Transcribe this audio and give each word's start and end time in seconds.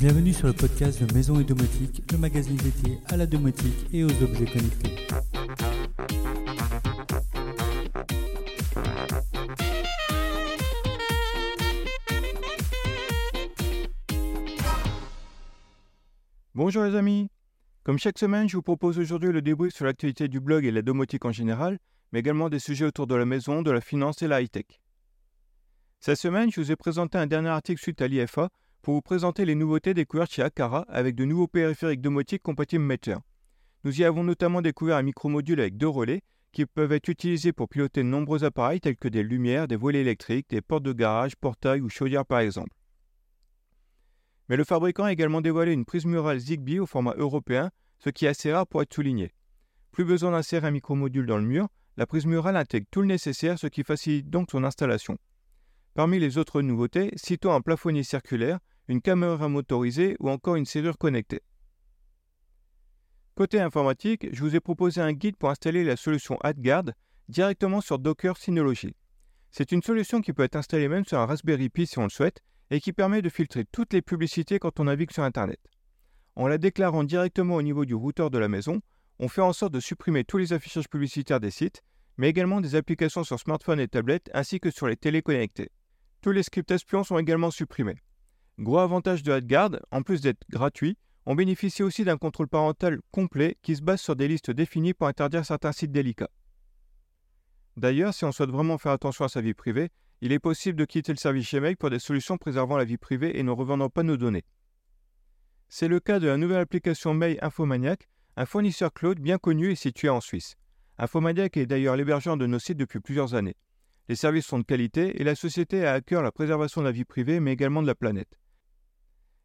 Bienvenue 0.00 0.32
sur 0.32 0.46
le 0.46 0.54
podcast 0.54 1.04
de 1.04 1.12
Maison 1.12 1.38
et 1.40 1.44
Domotique, 1.44 2.10
le 2.10 2.16
magazine 2.16 2.56
dédié 2.56 2.96
à 3.08 3.18
la 3.18 3.26
domotique 3.26 3.86
et 3.92 4.02
aux 4.02 4.22
objets 4.22 4.46
connectés. 4.46 4.96
Bonjour 16.54 16.84
les 16.84 16.96
amis 16.96 17.28
Comme 17.82 17.98
chaque 17.98 18.18
semaine, 18.18 18.48
je 18.48 18.56
vous 18.56 18.62
propose 18.62 18.98
aujourd'hui 18.98 19.32
le 19.32 19.42
débrief 19.42 19.74
sur 19.74 19.84
l'actualité 19.84 20.28
du 20.28 20.40
blog 20.40 20.64
et 20.64 20.70
la 20.70 20.80
domotique 20.80 21.26
en 21.26 21.32
général, 21.32 21.78
mais 22.12 22.20
également 22.20 22.48
des 22.48 22.58
sujets 22.58 22.86
autour 22.86 23.06
de 23.06 23.16
la 23.16 23.26
maison, 23.26 23.60
de 23.60 23.70
la 23.70 23.82
finance 23.82 24.22
et 24.22 24.28
la 24.28 24.40
high-tech. 24.40 24.80
Cette 26.00 26.16
semaine, 26.16 26.50
je 26.50 26.58
vous 26.58 26.72
ai 26.72 26.76
présenté 26.76 27.18
un 27.18 27.26
dernier 27.26 27.50
article 27.50 27.82
suite 27.82 28.00
à 28.00 28.08
l'IFA 28.08 28.48
pour 28.82 28.94
vous 28.94 29.02
présenter 29.02 29.44
les 29.44 29.54
nouveautés 29.54 29.94
découvertes 29.94 30.32
chez 30.32 30.42
Akara 30.42 30.84
avec 30.88 31.14
de 31.14 31.24
nouveaux 31.24 31.46
périphériques 31.46 32.00
domotiques 32.00 32.42
compatibles 32.42 32.84
Meter. 32.84 33.16
Nous 33.84 34.00
y 34.00 34.04
avons 34.04 34.24
notamment 34.24 34.62
découvert 34.62 34.96
un 34.96 35.02
micromodule 35.02 35.60
avec 35.60 35.76
deux 35.76 35.88
relais 35.88 36.22
qui 36.52 36.66
peuvent 36.66 36.92
être 36.92 37.08
utilisés 37.08 37.52
pour 37.52 37.68
piloter 37.68 38.02
de 38.02 38.08
nombreux 38.08 38.44
appareils 38.44 38.80
tels 38.80 38.96
que 38.96 39.08
des 39.08 39.22
lumières, 39.22 39.68
des 39.68 39.76
volets 39.76 40.00
électriques, 40.00 40.50
des 40.50 40.60
portes 40.60 40.82
de 40.82 40.92
garage, 40.92 41.36
portails 41.36 41.80
ou 41.80 41.88
chaudières 41.88 42.26
par 42.26 42.40
exemple. 42.40 42.70
Mais 44.48 44.56
le 44.56 44.64
fabricant 44.64 45.04
a 45.04 45.12
également 45.12 45.40
dévoilé 45.40 45.72
une 45.72 45.84
prise 45.84 46.06
murale 46.06 46.40
Zigbee 46.40 46.80
au 46.80 46.86
format 46.86 47.14
européen, 47.16 47.70
ce 47.98 48.10
qui 48.10 48.26
est 48.26 48.28
assez 48.28 48.52
rare 48.52 48.66
pour 48.66 48.82
être 48.82 48.92
souligné. 48.92 49.32
Plus 49.92 50.04
besoin 50.04 50.32
d'insérer 50.32 50.66
un 50.66 50.72
micromodule 50.72 51.26
dans 51.26 51.36
le 51.36 51.44
mur, 51.44 51.68
la 51.96 52.06
prise 52.06 52.26
murale 52.26 52.56
intègre 52.56 52.86
tout 52.90 53.00
le 53.00 53.06
nécessaire, 53.06 53.58
ce 53.58 53.66
qui 53.66 53.84
facilite 53.84 54.28
donc 54.28 54.50
son 54.50 54.64
installation. 54.64 55.18
Parmi 55.94 56.18
les 56.18 56.38
autres 56.38 56.62
nouveautés, 56.62 57.10
citons 57.16 57.52
un 57.52 57.60
plafonnier 57.60 58.04
circulaire, 58.04 58.60
une 58.88 59.00
caméra 59.00 59.48
motorisée 59.48 60.16
ou 60.20 60.30
encore 60.30 60.56
une 60.56 60.66
serrure 60.66 60.98
connectée. 60.98 61.40
Côté 63.34 63.60
informatique, 63.60 64.28
je 64.32 64.40
vous 64.40 64.54
ai 64.54 64.60
proposé 64.60 65.00
un 65.00 65.12
guide 65.12 65.36
pour 65.36 65.50
installer 65.50 65.82
la 65.82 65.96
solution 65.96 66.38
AdGuard 66.42 66.90
directement 67.28 67.80
sur 67.80 67.98
Docker 67.98 68.36
Synology. 68.36 68.94
C'est 69.50 69.72
une 69.72 69.82
solution 69.82 70.20
qui 70.20 70.32
peut 70.32 70.44
être 70.44 70.56
installée 70.56 70.88
même 70.88 71.04
sur 71.04 71.18
un 71.18 71.26
Raspberry 71.26 71.68
Pi 71.70 71.86
si 71.86 71.98
on 71.98 72.04
le 72.04 72.10
souhaite 72.10 72.40
et 72.70 72.80
qui 72.80 72.92
permet 72.92 73.22
de 73.22 73.28
filtrer 73.28 73.64
toutes 73.64 73.92
les 73.92 74.02
publicités 74.02 74.58
quand 74.58 74.78
on 74.78 74.84
navigue 74.84 75.10
sur 75.10 75.24
Internet. 75.24 75.60
En 76.36 76.46
la 76.46 76.58
déclarant 76.58 77.02
directement 77.02 77.56
au 77.56 77.62
niveau 77.62 77.84
du 77.84 77.94
routeur 77.94 78.30
de 78.30 78.38
la 78.38 78.48
maison, 78.48 78.80
on 79.18 79.28
fait 79.28 79.40
en 79.40 79.52
sorte 79.52 79.74
de 79.74 79.80
supprimer 79.80 80.24
tous 80.24 80.38
les 80.38 80.52
affichages 80.52 80.88
publicitaires 80.88 81.40
des 81.40 81.50
sites, 81.50 81.82
mais 82.16 82.28
également 82.28 82.60
des 82.60 82.76
applications 82.76 83.24
sur 83.24 83.40
smartphone 83.40 83.80
et 83.80 83.88
tablette 83.88 84.30
ainsi 84.34 84.60
que 84.60 84.70
sur 84.70 84.86
les 84.86 84.96
téléconnectés. 84.96 85.70
Tous 86.22 86.32
les 86.32 86.42
scripts 86.42 86.70
espions 86.70 87.02
sont 87.02 87.18
également 87.18 87.50
supprimés. 87.50 87.96
Gros 88.58 88.78
avantage 88.78 89.22
de 89.22 89.32
AdGuard, 89.32 89.78
en 89.90 90.02
plus 90.02 90.20
d'être 90.20 90.44
gratuit, 90.50 90.98
on 91.24 91.34
bénéficie 91.34 91.82
aussi 91.82 92.04
d'un 92.04 92.18
contrôle 92.18 92.48
parental 92.48 93.00
complet 93.10 93.56
qui 93.62 93.76
se 93.76 93.82
base 93.82 94.00
sur 94.00 94.16
des 94.16 94.28
listes 94.28 94.50
définies 94.50 94.92
pour 94.92 95.06
interdire 95.06 95.46
certains 95.46 95.72
sites 95.72 95.92
délicats. 95.92 96.30
D'ailleurs, 97.76 98.12
si 98.12 98.24
on 98.24 98.32
souhaite 98.32 98.50
vraiment 98.50 98.76
faire 98.76 98.92
attention 98.92 99.24
à 99.24 99.28
sa 99.28 99.40
vie 99.40 99.54
privée, 99.54 99.90
il 100.20 100.32
est 100.32 100.38
possible 100.38 100.78
de 100.78 100.84
quitter 100.84 101.12
le 101.12 101.18
service 101.18 101.50
Gmail 101.50 101.76
pour 101.76 101.88
des 101.88 101.98
solutions 101.98 102.36
préservant 102.36 102.76
la 102.76 102.84
vie 102.84 102.98
privée 102.98 103.38
et 103.38 103.42
ne 103.42 103.50
revendant 103.50 103.88
pas 103.88 104.02
nos 104.02 104.18
données. 104.18 104.44
C'est 105.68 105.88
le 105.88 106.00
cas 106.00 106.18
de 106.18 106.26
la 106.26 106.36
nouvelle 106.36 106.60
application 106.60 107.14
Mail 107.14 107.38
Infomaniac, 107.40 108.10
un 108.36 108.44
fournisseur 108.44 108.92
cloud 108.92 109.18
bien 109.20 109.38
connu 109.38 109.70
et 109.70 109.76
situé 109.76 110.10
en 110.10 110.20
Suisse. 110.20 110.56
Infomaniac 110.98 111.56
est 111.56 111.66
d'ailleurs 111.66 111.96
l'hébergeur 111.96 112.36
de 112.36 112.46
nos 112.46 112.58
sites 112.58 112.76
depuis 112.76 113.00
plusieurs 113.00 113.34
années. 113.34 113.56
Les 114.10 114.16
services 114.16 114.46
sont 114.46 114.58
de 114.58 114.64
qualité 114.64 115.20
et 115.20 115.24
la 115.24 115.36
société 115.36 115.86
a 115.86 115.92
à 115.92 116.00
cœur 116.00 116.20
la 116.20 116.32
préservation 116.32 116.80
de 116.80 116.86
la 116.86 116.90
vie 116.90 117.04
privée 117.04 117.38
mais 117.38 117.52
également 117.52 117.80
de 117.80 117.86
la 117.86 117.94
planète. 117.94 118.40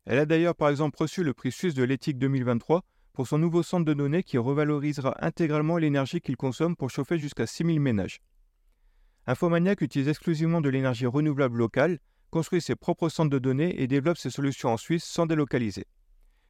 Elle 0.05 0.17
a 0.17 0.25
d'ailleurs 0.25 0.55
par 0.55 0.69
exemple 0.69 0.97
reçu 0.97 1.23
le 1.23 1.35
prix 1.35 1.51
suisse 1.51 1.75
de 1.75 1.83
l'éthique 1.83 2.17
2023 2.17 2.83
pour 3.13 3.27
son 3.27 3.37
nouveau 3.37 3.61
centre 3.61 3.85
de 3.85 3.93
données 3.93 4.23
qui 4.23 4.39
revalorisera 4.39 5.23
intégralement 5.23 5.77
l'énergie 5.77 6.19
qu'il 6.19 6.35
consomme 6.35 6.75
pour 6.75 6.89
chauffer 6.89 7.19
jusqu'à 7.19 7.45
6000 7.45 7.79
ménages. 7.79 8.21
Infomaniac 9.27 9.81
utilise 9.81 10.07
exclusivement 10.07 10.61
de 10.61 10.69
l'énergie 10.69 11.05
renouvelable 11.05 11.59
locale, 11.59 11.99
construit 12.31 12.59
ses 12.59 12.75
propres 12.75 13.09
centres 13.09 13.29
de 13.29 13.37
données 13.37 13.79
et 13.79 13.85
développe 13.85 14.17
ses 14.17 14.31
solutions 14.31 14.69
en 14.69 14.77
Suisse 14.77 15.03
sans 15.03 15.27
délocaliser. 15.27 15.85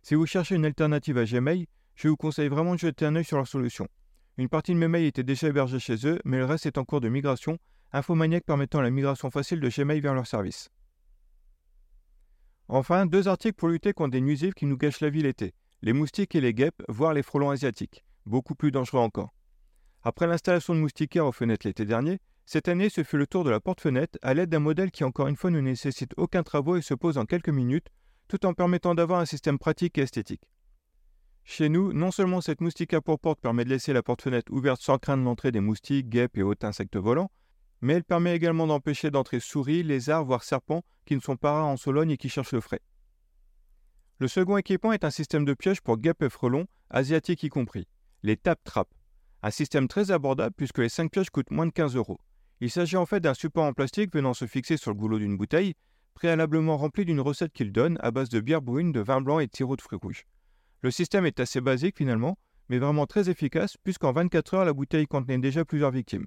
Si 0.04 0.16
vous 0.16 0.26
cherchez 0.26 0.56
une 0.56 0.64
alternative 0.64 1.18
à 1.18 1.26
Gmail, 1.26 1.68
je 1.96 2.08
vous 2.08 2.16
conseille 2.16 2.48
vraiment 2.48 2.76
de 2.76 2.80
jeter 2.80 3.06
un 3.06 3.18
œil 3.18 3.26
sur 3.26 3.36
leur 3.36 3.48
solution. 3.50 3.90
Une 4.38 4.48
partie 4.48 4.72
de 4.72 4.78
mes 4.78 4.88
mails 4.88 5.04
était 5.04 5.24
déjà 5.24 5.50
hébergée 5.50 5.80
chez 5.80 6.08
eux, 6.08 6.22
mais 6.24 6.38
le 6.38 6.46
reste 6.46 6.66
est 6.66 6.78
en 6.78 6.86
cours 6.86 7.02
de 7.02 7.10
migration, 7.10 7.60
Infomaniac 7.94 8.44
permettant 8.46 8.82
la 8.82 8.90
migration 8.90 9.32
facile 9.32 9.60
de 9.60 9.70
Gmail 9.70 10.00
vers 10.02 10.14
leur 10.14 10.28
service. 10.28 10.70
Enfin, 12.68 13.06
deux 13.06 13.28
articles 13.28 13.56
pour 13.56 13.70
lutter 13.70 13.94
contre 13.94 14.12
des 14.12 14.22
nuisibles 14.22 14.54
qui 14.54 14.66
nous 14.66 14.78
gâchent 14.78 15.02
la 15.02 15.10
vie 15.10 15.22
l'été, 15.22 15.54
les 15.82 15.94
moustiques 15.94 16.36
et 16.36 16.42
les 16.42 16.54
guêpes, 16.54 16.84
voire 16.90 17.14
les 17.14 17.24
frelons 17.24 17.52
asiatiques, 17.52 18.04
beaucoup 18.26 18.56
plus 18.56 18.72
dangereux 18.72 19.02
encore. 19.02 19.34
Après 20.04 20.28
l'installation 20.28 20.74
de 20.74 20.80
moustiquaires 20.80 21.26
aux 21.26 21.32
fenêtres 21.32 21.68
l'été 21.68 21.86
dernier, 21.86 22.20
cette 22.46 22.68
année 22.68 22.90
ce 22.90 23.04
fut 23.04 23.18
le 23.18 23.28
tour 23.28 23.44
de 23.44 23.50
la 23.50 23.60
porte-fenêtre 23.60 24.20
à 24.22 24.34
l'aide 24.34 24.50
d'un 24.50 24.60
modèle 24.60 24.92
qui 24.92 25.04
encore 25.04 25.28
une 25.28 25.36
fois 25.36 25.52
ne 25.52 25.60
nécessite 25.60 26.14
aucun 26.18 26.44
travaux 26.44 26.76
et 26.76 26.82
se 26.82 26.94
pose 26.94 27.18
en 27.18 27.26
quelques 27.26 27.50
minutes, 27.50 27.88
tout 28.28 28.46
en 28.46 28.54
permettant 28.54 28.96
d'avoir 28.96 29.20
un 29.20 29.26
système 29.26 29.58
pratique 29.58 29.98
et 29.98 30.02
esthétique. 30.02 30.50
Chez 31.44 31.70
nous, 31.70 31.94
non 31.94 32.10
seulement 32.10 32.42
cette 32.42 32.62
moustiquaire 32.62 33.04
pour 33.04 33.20
porte 33.20 33.40
permet 33.40 33.66
de 33.66 33.70
laisser 33.70 33.94
la 33.94 34.02
porte-fenêtre 34.02 34.52
ouverte 34.52 34.82
sans 34.82 34.98
craindre 34.98 35.24
l'entrée 35.24 35.52
des 35.52 35.60
moustiques, 35.60 36.10
guêpes 36.10 36.38
et 36.38 36.44
autres 36.44 36.66
insectes 36.66 36.98
volants, 36.98 37.30
mais 37.86 37.94
elle 37.94 38.04
permet 38.04 38.36
également 38.36 38.66
d'empêcher 38.66 39.12
d'entrer 39.12 39.40
souris, 39.40 39.84
lézards, 39.84 40.26
voire 40.26 40.44
serpents 40.44 40.84
qui 41.06 41.16
ne 41.16 41.20
sont 41.20 41.38
pas 41.38 41.52
rares 41.52 41.68
en 41.68 41.78
Sologne 41.78 42.10
et 42.10 42.18
qui 42.18 42.30
cherchent 42.30 42.54
le 42.54 42.60
frais. 42.60 42.82
Le 44.18 44.28
second 44.28 44.58
équipement 44.58 44.92
est 44.92 45.04
un 45.04 45.12
système 45.12 45.46
de 45.46 45.54
pièges 45.54 45.82
pour 45.82 45.98
guêpes 45.98 46.24
et 46.24 46.30
frelons, 46.30 46.66
asiatiques 46.90 47.44
y 47.44 47.50
compris, 47.50 47.88
les 48.24 48.38
tap 48.38 48.60
traps. 48.64 48.90
Un 49.44 49.52
système 49.52 49.88
très 49.88 50.10
abordable 50.10 50.56
puisque 50.58 50.80
les 50.80 50.90
5 50.90 51.12
pièges 51.12 51.30
coûtent 51.30 51.52
moins 51.52 51.68
de 51.68 51.72
15 51.72 51.96
euros. 51.96 52.20
Il 52.60 52.72
s'agit 52.72 52.98
en 52.98 53.06
fait 53.06 53.20
d'un 53.20 53.36
support 53.36 53.66
en 53.66 53.74
plastique 53.74 54.12
venant 54.12 54.34
se 54.34 54.48
fixer 54.48 54.78
sur 54.78 54.90
le 54.90 54.98
goulot 54.98 55.20
d'une 55.20 55.38
bouteille, 55.38 55.76
préalablement 56.16 56.78
rempli 56.78 57.06
d'une 57.06 57.22
recette 57.22 57.54
qu'il 57.54 57.72
donne 57.72 58.00
à 58.02 58.10
base 58.10 58.30
de 58.30 58.40
bière 58.40 58.64
brune, 58.64 58.94
de 58.94 59.02
vin 59.02 59.22
blanc 59.22 59.38
et 59.38 59.46
de 59.46 59.56
sirop 59.56 59.76
de 59.76 59.82
fruits 59.82 60.00
rouges. 60.02 60.26
Le 60.82 60.90
système 60.90 61.28
est 61.28 61.40
assez 61.40 61.62
basique 61.62 61.98
finalement, 61.98 62.40
mais 62.68 62.80
vraiment 62.80 63.06
très 63.06 63.30
efficace 63.30 63.78
puisqu'en 63.78 64.12
24 64.12 64.54
heures 64.56 64.66
la 64.66 64.74
bouteille 64.74 65.06
contenait 65.06 65.38
déjà 65.38 65.66
plusieurs 65.66 65.92
victimes. 65.92 66.26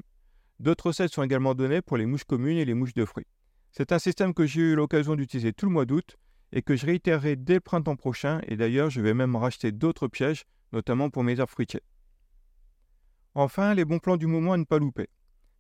D'autres 0.61 0.87
recettes 0.87 1.13
sont 1.13 1.23
également 1.23 1.55
données 1.55 1.83
pour 1.83 1.97
les 1.97 2.07
mouches 2.07 2.25
communes 2.25 2.59
et 2.59 2.65
les 2.65 2.75
mouches 2.75 2.95
de 2.95 3.05
fruits. 3.05 3.27
C'est 3.71 3.93
un 3.93 3.99
système 3.99 4.35
que 4.35 4.47
j'ai 4.47 4.61
eu 4.61 4.75
l'occasion 4.75 5.15
d'utiliser 5.15 5.53
tout 5.53 5.67
le 5.67 5.73
mois 5.73 5.85
d'août 5.85 6.17
et 6.53 6.63
que 6.63 6.75
je 6.75 6.87
réitérerai 6.87 7.37
dès 7.37 7.55
le 7.55 7.61
printemps 7.61 7.97
prochain 7.97 8.41
et 8.49 8.57
d'ailleurs 8.57 8.91
je 8.91 9.01
vais 9.01 9.15
même 9.15 9.37
racheter 9.37 9.71
d'autres 9.71 10.09
pièges, 10.09 10.45
notamment 10.73 11.11
pour 11.11 11.23
mes 11.23 11.39
arbres 11.39 11.53
fruitiers. 11.53 11.83
Enfin, 13.35 13.75
les 13.75 13.85
bons 13.85 13.99
plans 13.99 14.17
du 14.17 14.27
moment 14.27 14.55
à 14.55 14.57
ne 14.57 14.65
pas 14.65 14.79
louper. 14.79 15.09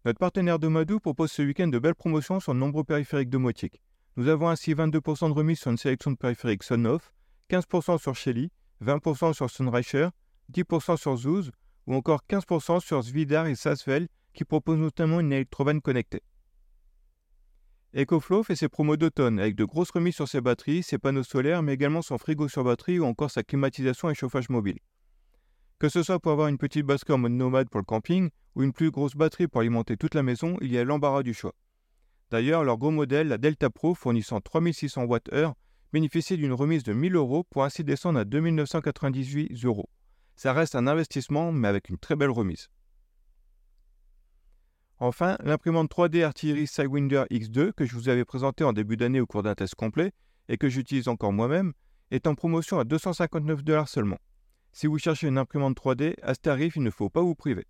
Notre 0.04 0.18
partenaire 0.18 0.58
de 0.58 0.68
Madou 0.68 0.98
propose 0.98 1.30
ce 1.30 1.42
week-end 1.42 1.68
de 1.68 1.78
belles 1.78 1.94
promotions 1.94 2.40
sur 2.40 2.54
de 2.54 2.58
nombreux 2.58 2.84
périphériques 2.84 3.30
domotiques. 3.30 3.80
Nous 4.16 4.26
avons 4.28 4.48
ainsi 4.48 4.74
22% 4.74 5.28
de 5.28 5.34
remise 5.34 5.60
sur 5.60 5.70
une 5.70 5.76
sélection 5.76 6.10
de 6.10 6.16
périphériques 6.16 6.64
Sonoff, 6.64 7.12
15% 7.50 7.98
sur 7.98 8.16
Shelly, 8.16 8.50
20% 8.82 9.32
sur 9.32 9.48
Sunricher, 9.48 10.08
10% 10.52 10.96
sur 10.96 11.16
Zouz 11.16 11.52
ou 11.86 11.94
encore 11.94 12.22
15% 12.28 12.80
sur 12.80 13.04
Svidar 13.04 13.46
et 13.46 13.54
Sasvel 13.54 14.08
qui 14.38 14.44
propose 14.44 14.78
notamment 14.78 15.18
une 15.18 15.32
électrovanne 15.32 15.80
connectée. 15.80 16.22
EcoFlow 17.92 18.44
fait 18.44 18.54
ses 18.54 18.68
promos 18.68 18.96
d'automne 18.96 19.40
avec 19.40 19.56
de 19.56 19.64
grosses 19.64 19.90
remises 19.90 20.14
sur 20.14 20.28
ses 20.28 20.40
batteries, 20.40 20.84
ses 20.84 20.96
panneaux 20.96 21.24
solaires, 21.24 21.60
mais 21.60 21.74
également 21.74 22.02
son 22.02 22.18
frigo 22.18 22.46
sur 22.46 22.62
batterie 22.62 23.00
ou 23.00 23.04
encore 23.04 23.32
sa 23.32 23.42
climatisation 23.42 24.10
et 24.10 24.14
chauffage 24.14 24.48
mobile. 24.48 24.78
Que 25.80 25.88
ce 25.88 26.04
soit 26.04 26.20
pour 26.20 26.30
avoir 26.30 26.46
une 26.46 26.56
petite 26.56 26.86
basque 26.86 27.10
en 27.10 27.18
mode 27.18 27.32
nomade 27.32 27.68
pour 27.68 27.80
le 27.80 27.84
camping 27.84 28.30
ou 28.54 28.62
une 28.62 28.72
plus 28.72 28.92
grosse 28.92 29.16
batterie 29.16 29.48
pour 29.48 29.60
alimenter 29.60 29.96
toute 29.96 30.14
la 30.14 30.22
maison, 30.22 30.56
il 30.60 30.70
y 30.70 30.78
a 30.78 30.84
l'embarras 30.84 31.24
du 31.24 31.34
choix. 31.34 31.56
D'ailleurs, 32.30 32.62
leur 32.62 32.78
gros 32.78 32.92
modèle, 32.92 33.26
la 33.26 33.38
Delta 33.38 33.70
Pro, 33.70 33.96
fournissant 33.96 34.40
3600 34.40 35.06
Wh, 35.06 35.52
bénéficie 35.92 36.36
d'une 36.36 36.52
remise 36.52 36.84
de 36.84 36.92
1000 36.92 37.16
euros 37.16 37.42
pour 37.42 37.64
ainsi 37.64 37.82
descendre 37.82 38.20
à 38.20 38.24
2998 38.24 39.64
euros. 39.64 39.90
Ça 40.36 40.52
reste 40.52 40.76
un 40.76 40.86
investissement, 40.86 41.50
mais 41.50 41.66
avec 41.66 41.88
une 41.88 41.98
très 41.98 42.14
belle 42.14 42.30
remise. 42.30 42.68
Enfin, 45.00 45.36
l'imprimante 45.44 45.90
3D 45.90 46.24
Artillery 46.24 46.66
Sidewinder 46.66 47.24
X2 47.30 47.72
que 47.72 47.86
je 47.86 47.94
vous 47.94 48.08
avais 48.08 48.24
présenté 48.24 48.64
en 48.64 48.72
début 48.72 48.96
d'année 48.96 49.20
au 49.20 49.26
cours 49.26 49.44
d'un 49.44 49.54
test 49.54 49.76
complet 49.76 50.12
et 50.48 50.56
que 50.56 50.68
j'utilise 50.68 51.06
encore 51.06 51.32
moi-même 51.32 51.72
est 52.10 52.26
en 52.26 52.34
promotion 52.34 52.80
à 52.80 52.84
259 52.84 53.62
dollars 53.62 53.88
seulement. 53.88 54.18
Si 54.72 54.86
vous 54.86 54.98
cherchez 54.98 55.28
une 55.28 55.38
imprimante 55.38 55.76
3D, 55.76 56.14
à 56.22 56.34
ce 56.34 56.40
tarif, 56.40 56.76
il 56.76 56.82
ne 56.82 56.90
faut 56.90 57.10
pas 57.10 57.22
vous 57.22 57.36
priver. 57.36 57.66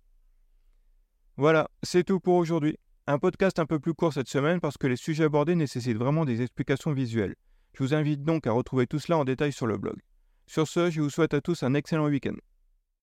Voilà, 1.37 1.69
c'est 1.83 2.03
tout 2.03 2.19
pour 2.19 2.35
aujourd'hui. 2.35 2.77
Un 3.05 3.19
podcast 3.19 3.59
un 3.59 3.65
peu 3.65 3.79
plus 3.79 3.93
court 3.93 4.13
cette 4.13 4.27
semaine 4.27 4.59
parce 4.59 4.77
que 4.77 4.87
les 4.87 4.95
sujets 4.95 5.23
abordés 5.23 5.55
nécessitent 5.55 5.97
vraiment 5.97 6.25
des 6.25 6.41
explications 6.41 6.93
visuelles. 6.93 7.35
Je 7.73 7.83
vous 7.83 7.93
invite 7.93 8.23
donc 8.23 8.47
à 8.47 8.51
retrouver 8.51 8.87
tout 8.87 8.99
cela 8.99 9.19
en 9.19 9.23
détail 9.23 9.53
sur 9.53 9.67
le 9.67 9.77
blog. 9.77 9.99
Sur 10.47 10.67
ce, 10.67 10.89
je 10.89 11.01
vous 11.01 11.09
souhaite 11.09 11.33
à 11.33 11.41
tous 11.41 11.61
un 11.63 11.75
excellent 11.75 12.07
week-end. 12.07 12.35